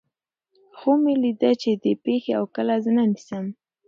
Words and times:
خوب 0.77 0.97
مې 1.03 1.13
ليدلے 1.21 1.51
چې 1.61 1.69
دې 1.83 1.93
پښې 2.03 2.31
اؤ 2.39 2.45
کله 2.55 2.75
زنه 2.85 3.03
نيسم 3.11 3.45